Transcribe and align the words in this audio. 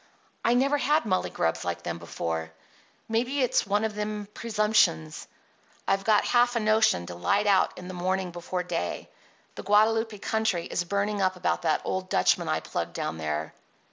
I 0.43 0.55
never 0.55 0.79
had 0.79 1.03
mullygrubs 1.03 1.63
like 1.63 1.83
them 1.83 1.99
before. 1.99 2.51
Maybe 3.07 3.43
it's 3.43 3.67
one 3.67 3.83
of 3.83 3.93
them 3.93 4.27
presumptions. 4.33 5.27
I've 5.87 6.03
got 6.03 6.25
half 6.25 6.55
a 6.55 6.59
notion 6.59 7.05
to 7.05 7.13
light 7.13 7.45
out 7.45 7.77
in 7.77 7.87
the 7.87 7.93
morning 7.93 8.31
before 8.31 8.63
day. 8.63 9.09
The 9.53 9.61
Guadalupe 9.61 10.17
country 10.17 10.65
is 10.65 10.85
burning 10.85 11.21
up 11.21 11.35
about 11.35 11.61
that 11.61 11.81
old 11.85 12.09
Dutchman 12.09 12.49
I 12.49 12.61
plugged 12.61 12.93
down 12.93 13.19
there." 13.19 13.53